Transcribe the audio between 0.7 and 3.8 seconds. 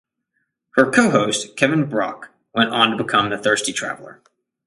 Her co-host, Kevin Brauch, went on to become "The Thirsty